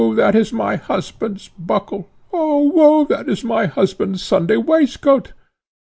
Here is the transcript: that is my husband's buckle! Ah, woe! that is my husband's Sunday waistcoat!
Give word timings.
that 0.15 0.33
is 0.33 0.51
my 0.51 0.77
husband's 0.77 1.49
buckle! 1.59 2.09
Ah, 2.33 2.57
woe! 2.57 3.05
that 3.05 3.29
is 3.29 3.43
my 3.43 3.67
husband's 3.67 4.23
Sunday 4.23 4.57
waistcoat! 4.57 5.31